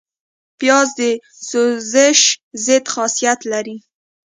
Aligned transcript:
پیاز 0.59 0.89
د 0.99 1.01
سوزش 1.49 2.19
ضد 2.65 2.85
خاصیت 2.93 3.39
لري 3.51 3.77